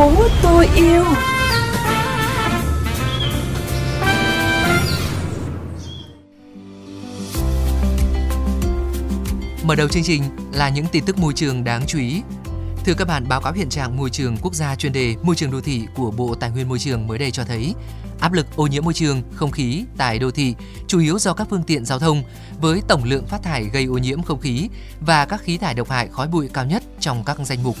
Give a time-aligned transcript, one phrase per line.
[0.00, 1.04] phố tôi yêu
[9.64, 12.22] Mở đầu chương trình là những tin tức môi trường đáng chú ý.
[12.84, 15.50] Thưa các bạn, báo cáo hiện trạng môi trường quốc gia chuyên đề Môi trường
[15.50, 17.74] đô thị của Bộ Tài nguyên Môi trường mới đây cho thấy
[18.20, 20.54] áp lực ô nhiễm môi trường, không khí tại đô thị
[20.86, 22.22] chủ yếu do các phương tiện giao thông
[22.60, 24.68] với tổng lượng phát thải gây ô nhiễm không khí
[25.00, 27.76] và các khí thải độc hại khói bụi cao nhất trong các danh mục.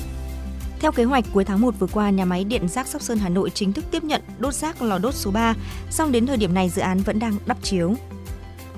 [0.80, 3.28] Theo kế hoạch, cuối tháng 1 vừa qua, nhà máy điện rác Sóc Sơn Hà
[3.28, 5.54] Nội chính thức tiếp nhận đốt rác lò đốt số 3,
[5.90, 7.94] song đến thời điểm này dự án vẫn đang đắp chiếu.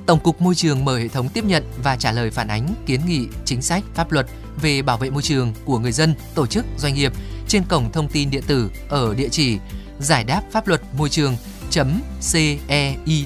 [0.07, 3.01] Tổng cục Môi trường mở hệ thống tiếp nhận và trả lời phản ánh, kiến
[3.07, 4.27] nghị, chính sách, pháp luật
[4.63, 7.13] về bảo vệ môi trường của người dân, tổ chức, doanh nghiệp
[7.49, 9.59] trên cổng thông tin điện tử ở địa chỉ
[9.99, 11.37] giải đáp pháp luật môi trường
[12.33, 13.23] ceid.gov.vn.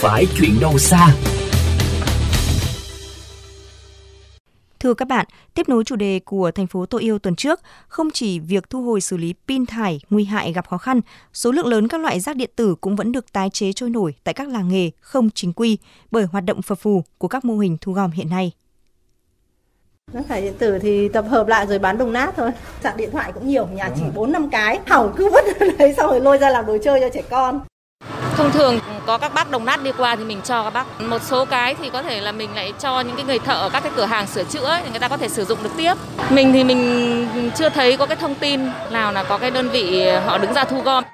[0.00, 1.14] phải chuyện đâu xa
[4.80, 8.10] Thưa các bạn, tiếp nối chủ đề của thành phố Tô Yêu tuần trước, không
[8.10, 11.00] chỉ việc thu hồi xử lý pin thải nguy hại gặp khó khăn,
[11.32, 14.14] số lượng lớn các loại rác điện tử cũng vẫn được tái chế trôi nổi
[14.24, 15.78] tại các làng nghề không chính quy
[16.10, 18.52] bởi hoạt động phập phù của các mô hình thu gom hiện nay.
[20.12, 22.50] Rác thải điện tử thì tập hợp lại rồi bán đồng nát thôi.
[22.82, 25.44] Sạc điện thoại cũng nhiều, nhà chỉ 4 năm cái, hỏng cứ vứt
[25.78, 27.60] đấy xong rồi lôi ra làm đồ chơi cho trẻ con.
[28.38, 31.00] Thông thường có các bác đồng nát đi qua thì mình cho các bác.
[31.00, 33.68] Một số cái thì có thể là mình lại cho những cái người thợ ở
[33.68, 35.94] các cái cửa hàng sửa chữa thì người ta có thể sử dụng được tiếp.
[36.30, 40.10] Mình thì mình chưa thấy có cái thông tin nào là có cái đơn vị
[40.10, 41.04] họ đứng ra thu gom.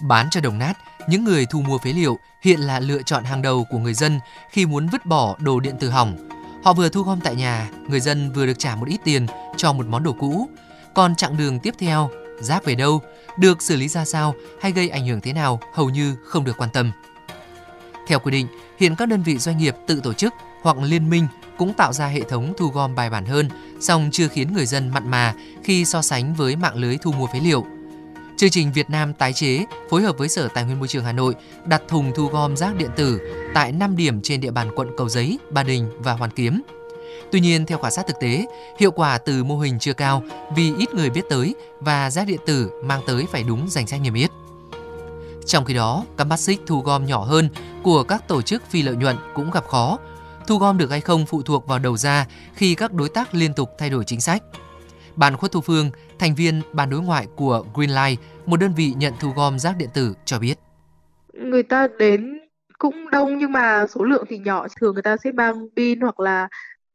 [0.00, 0.72] Bán cho đồng nát,
[1.06, 4.20] những người thu mua phế liệu hiện là lựa chọn hàng đầu của người dân
[4.50, 6.28] khi muốn vứt bỏ đồ điện tử hỏng.
[6.64, 9.72] Họ vừa thu gom tại nhà, người dân vừa được trả một ít tiền cho
[9.72, 10.48] một món đồ cũ.
[10.94, 13.02] Còn chặng đường tiếp theo, rác về đâu,
[13.38, 16.56] được xử lý ra sao hay gây ảnh hưởng thế nào hầu như không được
[16.58, 16.92] quan tâm.
[18.06, 18.46] Theo quy định,
[18.78, 21.26] hiện các đơn vị doanh nghiệp tự tổ chức hoặc liên minh
[21.58, 23.48] cũng tạo ra hệ thống thu gom bài bản hơn,
[23.80, 25.34] song chưa khiến người dân mặn mà
[25.64, 27.66] khi so sánh với mạng lưới thu mua phế liệu.
[28.36, 31.12] Chương trình Việt Nam tái chế phối hợp với Sở Tài nguyên Môi trường Hà
[31.12, 31.34] Nội
[31.64, 33.20] đặt thùng thu gom rác điện tử
[33.54, 36.62] tại 5 điểm trên địa bàn quận Cầu Giấy, Ba Đình và Hoàn Kiếm.
[37.32, 38.46] Tuy nhiên, theo khảo sát thực tế,
[38.78, 40.22] hiệu quả từ mô hình chưa cao
[40.56, 44.00] vì ít người biết tới và rác điện tử mang tới phải đúng danh sách
[44.00, 44.30] niêm yết.
[45.46, 47.48] Trong khi đó, các mắt xích thu gom nhỏ hơn
[47.82, 49.98] của các tổ chức phi lợi nhuận cũng gặp khó.
[50.46, 53.54] Thu gom được hay không phụ thuộc vào đầu ra khi các đối tác liên
[53.54, 54.42] tục thay đổi chính sách.
[55.16, 59.14] Bạn Khuất Thu Phương, thành viên ban đối ngoại của Greenlight, một đơn vị nhận
[59.20, 60.54] thu gom rác điện tử cho biết.
[61.32, 62.38] Người ta đến
[62.78, 66.20] cũng đông nhưng mà số lượng thì nhỏ thường người ta sẽ mang pin hoặc
[66.20, 66.48] là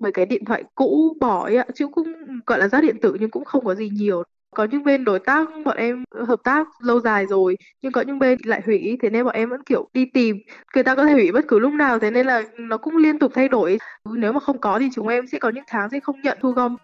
[0.03, 2.13] mấy cái điện thoại cũ bỏ ấy ạ, chứ cũng,
[2.45, 4.23] gọi là, rác điện tử nhưng cũng không có gì nhiều.
[4.55, 8.19] Có những bên đối tác bọn em hợp tác lâu dài rồi, nhưng có những
[8.19, 10.37] bên lại hủy, thế nên bọn em vẫn, kiểu, đi tìm.
[10.75, 13.19] Người ta có thể hủy bất cứ lúc nào, thế nên là nó cũng liên
[13.19, 13.79] tục thay đổi.
[14.05, 16.51] Nếu mà không có thì chúng em sẽ có những tháng sẽ không nhận thu
[16.51, 16.75] gom.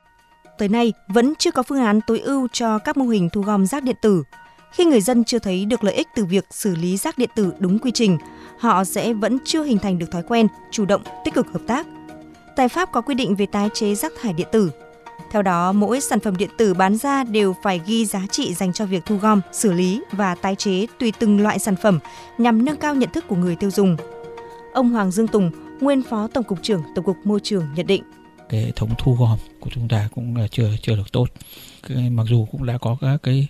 [0.57, 3.65] Tới nay vẫn chưa có phương án tối ưu cho các mô hình thu gom
[3.65, 4.23] rác điện tử.
[4.71, 7.53] Khi người dân chưa thấy được lợi ích từ việc xử lý rác điện tử
[7.59, 8.17] đúng quy trình,
[8.59, 11.87] họ sẽ vẫn chưa hình thành được thói quen chủ động, tích cực hợp tác
[12.59, 14.71] tại Pháp có quy định về tái chế rác thải điện tử.
[15.31, 18.73] Theo đó, mỗi sản phẩm điện tử bán ra đều phải ghi giá trị dành
[18.73, 21.99] cho việc thu gom, xử lý và tái chế tùy từng loại sản phẩm
[22.37, 23.97] nhằm nâng cao nhận thức của người tiêu dùng.
[24.73, 28.03] Ông Hoàng Dương Tùng, nguyên Phó Tổng cục trưởng Tổng cục Môi trường nhận định
[28.49, 31.27] cái hệ thống thu gom của chúng ta cũng là chưa chưa được tốt.
[31.89, 33.47] Mặc dù cũng đã có các cái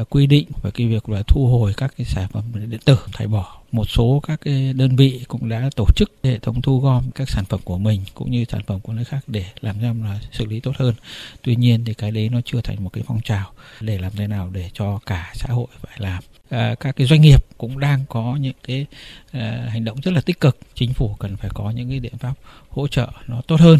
[0.00, 2.98] uh, quy định về cái việc là thu hồi các cái sản phẩm điện tử
[3.12, 3.56] thải bỏ.
[3.72, 7.30] Một số các cái đơn vị cũng đã tổ chức hệ thống thu gom các
[7.30, 10.20] sản phẩm của mình cũng như sản phẩm của nơi khác để làm sao là
[10.32, 10.94] xử lý tốt hơn.
[11.42, 14.26] Tuy nhiên thì cái đấy nó chưa thành một cái phong trào để làm thế
[14.26, 16.22] nào để cho cả xã hội phải làm.
[16.50, 18.86] À, các cái doanh nghiệp cũng đang có những cái
[19.32, 20.58] à, hành động rất là tích cực.
[20.74, 22.34] Chính phủ cần phải có những cái biện pháp
[22.68, 23.78] hỗ trợ nó tốt hơn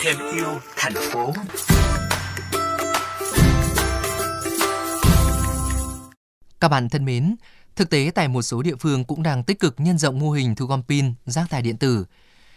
[0.00, 1.32] thêm yêu thành phố
[6.60, 7.36] Các bạn thân mến,
[7.76, 10.54] thực tế tại một số địa phương cũng đang tích cực nhân rộng mô hình
[10.54, 12.04] thu gom pin, rác thải điện tử.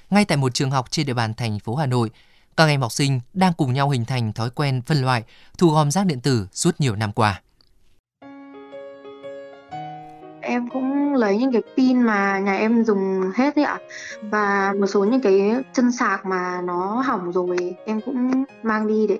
[0.09, 2.09] Ngay tại một trường học trên địa bàn thành phố Hà Nội,
[2.57, 5.23] các em học sinh đang cùng nhau hình thành thói quen phân loại,
[5.57, 7.41] thu gom rác điện tử suốt nhiều năm qua.
[10.53, 13.79] Em cũng lấy những cái pin mà nhà em dùng hết đấy ạ.
[14.21, 19.07] Và một số những cái chân sạc mà nó hỏng rồi em cũng mang đi
[19.07, 19.17] để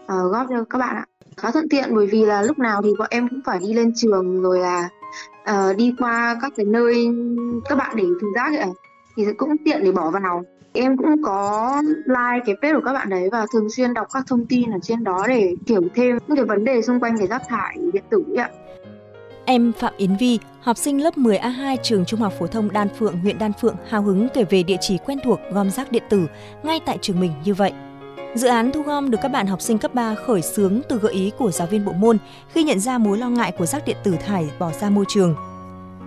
[0.00, 1.06] uh, góp cho các bạn ạ
[1.36, 3.92] khá thuận tiện bởi vì là lúc nào thì bọn em cũng phải đi lên
[3.96, 4.88] trường rồi là
[5.50, 7.08] uh, đi qua các cái nơi
[7.68, 8.70] các bạn để thùng rác ấy
[9.16, 10.42] thì cũng tiện để bỏ vào
[10.72, 14.24] Em cũng có like cái page của các bạn đấy và thường xuyên đọc các
[14.26, 17.26] thông tin ở trên đó để hiểu thêm những cái vấn đề xung quanh cái
[17.26, 18.50] rác thải điện tử ấy ạ.
[19.50, 23.18] Em Phạm Yến Vi, học sinh lớp 10A2 trường Trung học phổ thông Đan Phượng,
[23.18, 26.26] huyện Đan Phượng hào hứng kể về địa chỉ quen thuộc gom rác điện tử
[26.62, 27.72] ngay tại trường mình như vậy.
[28.34, 31.12] Dự án thu gom được các bạn học sinh cấp 3 khởi xướng từ gợi
[31.12, 32.18] ý của giáo viên bộ môn
[32.48, 35.34] khi nhận ra mối lo ngại của rác điện tử thải bỏ ra môi trường.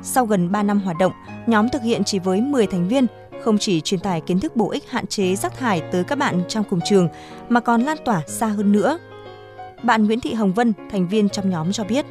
[0.04, 1.14] Sau gần 3 năm hoạt động,
[1.48, 3.08] nhóm thực hiện chỉ với 10 thành viên,
[3.44, 6.44] không chỉ truyền tải kiến thức bổ ích hạn chế rác thải tới các bạn
[6.48, 7.08] trong cùng trường
[7.50, 8.98] mà còn lan tỏa xa hơn nữa.
[9.84, 12.06] Bạn Nguyễn Thị Hồng Vân, thành viên trong nhóm cho biết.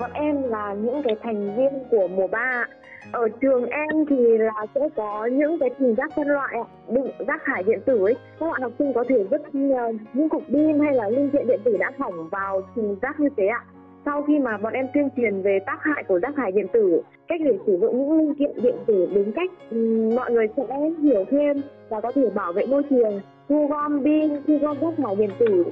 [0.00, 2.64] Bọn em là những cái thành viên của mùa ba
[3.12, 6.54] ở trường em thì là sẽ có những cái thùng rác phân loại
[6.88, 8.14] đựng rác thải điện tử ấy.
[8.40, 11.46] Các bạn học sinh có thể vứt ờ, những cục pin hay là linh kiện
[11.46, 13.64] điện tử đã hỏng vào thùng rác như thế ạ.
[14.04, 17.02] Sau khi mà bọn em tuyên truyền về tác hại của rác thải điện tử,
[17.28, 20.62] cách để sử dụng những linh kiện điện tử đúng cách ừ, mọi người sẽ
[21.02, 24.98] hiểu thêm và có thể bảo vệ môi trường, thu gom pin, thu gom thuốc
[24.98, 25.64] màu điện tử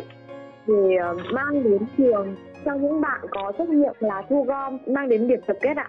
[0.66, 5.08] để ờ, mang đến trường cho những bạn có trách nhiệm là thu gom mang
[5.08, 5.88] đến điểm tập kết ạ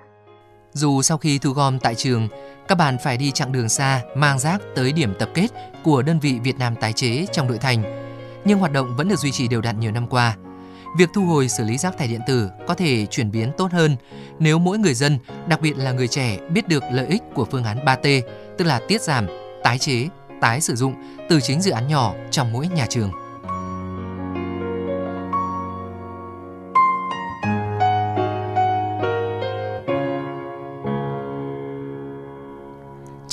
[0.75, 2.27] dù sau khi thu gom tại trường,
[2.67, 5.47] các bạn phải đi chặng đường xa mang rác tới điểm tập kết
[5.83, 7.83] của đơn vị Việt Nam tái chế trong nội thành,
[8.45, 10.35] nhưng hoạt động vẫn được duy trì đều đặn nhiều năm qua.
[10.97, 13.95] Việc thu hồi xử lý rác thải điện tử có thể chuyển biến tốt hơn
[14.39, 15.17] nếu mỗi người dân,
[15.47, 18.21] đặc biệt là người trẻ biết được lợi ích của phương án 3T,
[18.57, 19.27] tức là tiết giảm,
[19.63, 20.07] tái chế,
[20.41, 20.93] tái sử dụng
[21.29, 23.11] từ chính dự án nhỏ trong mỗi nhà trường.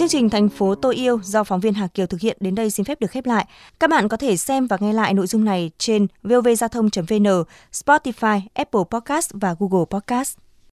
[0.03, 2.71] Chương trình Thành phố tôi yêu do phóng viên Hà Kiều thực hiện đến đây
[2.71, 3.47] xin phép được khép lại.
[3.81, 7.27] Các bạn có thể xem và nghe lại nội dung này trên vovgiao thông.vn,
[7.73, 10.37] Spotify, Apple Podcast và Google Podcast.